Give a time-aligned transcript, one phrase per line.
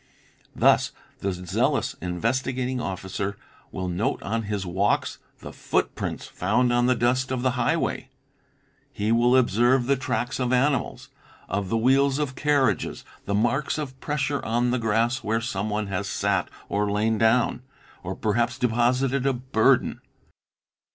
[0.55, 3.37] Thus the zealous Investigating Officer
[3.71, 8.09] will note on his walks the footprints found on the dust of the highway;
[8.91, 11.09] he will observe the tracks of animals,
[11.47, 16.07] of the wheels of carriages, the marks of pressure on the grass where someone has
[16.07, 17.61] sat or lain down,
[18.01, 20.01] or perhaps deposited a burden.